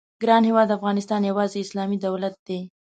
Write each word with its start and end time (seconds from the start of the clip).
ګران 0.21 0.43
هېواد 0.49 0.75
افغانستان 0.77 1.21
یو 1.23 1.37
اسلامي 1.63 1.97
دولت 2.05 2.35
دی. 2.47 2.59